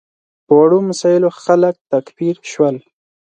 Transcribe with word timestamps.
په 0.45 0.53
وړو 0.59 0.77
مسایلو 0.89 1.29
خلک 1.43 1.75
تکفیر 1.91 2.35
شول. 2.51 2.75